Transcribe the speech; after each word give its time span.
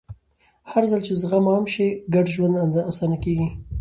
هرځل 0.71 1.01
چې 1.07 1.13
زغم 1.21 1.45
عام 1.51 1.65
شي، 1.73 1.87
ګډ 2.13 2.25
ژوند 2.35 2.53
اسانه 2.89 3.17
کېږي. 3.23 3.47